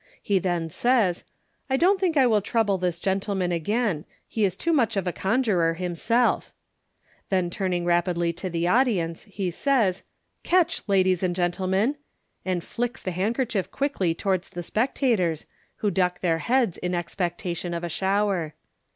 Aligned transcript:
He 0.19 0.39
then 0.39 0.71
says, 0.71 1.19
rt 1.19 1.25
I 1.69 1.77
don't 1.77 1.99
think 1.99 2.17
I 2.17 2.25
will 2.25 2.41
trouble 2.41 2.79
this 2.79 2.99
gentleman 2.99 3.51
again 3.51 4.01
$ 4.03 4.05
he 4.27 4.43
is 4.45 4.55
too 4.55 4.73
much 4.73 4.97
of 4.97 5.05
a 5.05 5.11
conjuror 5.13 5.75
himself;" 5.75 6.51
then 7.29 7.51
turn 7.51 7.71
ing 7.71 7.85
rapidly 7.85 8.33
to 8.33 8.49
the 8.49 8.67
audience, 8.67 9.25
be 9.25 9.51
says," 9.51 10.01
Catch, 10.43 10.81
ladies 10.87 11.21
and 11.21 11.35
gentlemen," 11.35 11.97
and 12.43 12.63
"flicks" 12.63 13.03
the 13.03 13.11
handkerchief 13.11 13.69
quickly 13.69 14.15
towards 14.15 14.49
the 14.49 14.63
spectators, 14.63 15.45
who 15.75 15.91
duck 15.91 16.21
their 16.21 16.39
heads 16.39 16.79
in 16.79 16.95
expectation 16.95 17.71
of 17.75 17.83
a 17.83 17.87
shower. 17.89 18.55